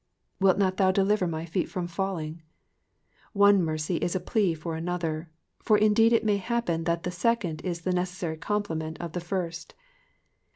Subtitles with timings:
[0.39, 2.41] Wilt not thou deliver my feet from falling V^
[3.33, 5.29] One mercy is a plea for another,
[5.61, 9.75] for indeed it may happen that the second is the necessary complement of the first.